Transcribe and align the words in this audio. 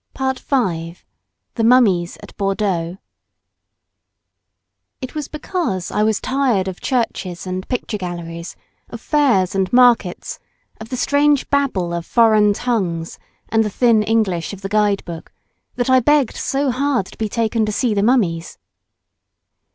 PART 0.15 0.39
V.—THE 0.39 1.63
MUMMIES 1.63 2.17
AT 2.23 2.35
BORDEAUX 2.35 2.97
It 4.99 5.13
was 5.13 5.27
because 5.27 5.91
I 5.91 6.01
was 6.01 6.19
tired 6.19 6.67
of 6.67 6.81
churches 6.81 7.45
and 7.45 7.67
picture 7.67 7.99
galleries, 7.99 8.55
of 8.89 8.99
fairs 8.99 9.53
and 9.53 9.71
markets, 9.71 10.39
of 10.79 10.89
the 10.89 10.97
strange 10.97 11.47
babble 11.51 11.93
of 11.93 12.07
foreign 12.07 12.51
tongues 12.53 13.19
and 13.49 13.63
the 13.63 13.69
thin 13.69 14.01
English 14.01 14.53
of 14.53 14.61
the 14.61 14.69
guide 14.69 15.05
book, 15.05 15.31
that 15.75 15.87
I 15.91 15.99
begged 15.99 16.35
so 16.35 16.71
hard 16.71 17.05
to 17.05 17.17
be 17.19 17.29
taken 17.29 17.63
to 17.67 17.71
see 17.71 17.93
the 17.93 18.01
mummies. 18.01 18.57